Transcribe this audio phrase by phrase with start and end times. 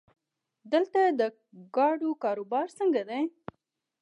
[0.71, 1.21] دلته د
[1.75, 3.23] ګاډو کاروبار څنګه دی؟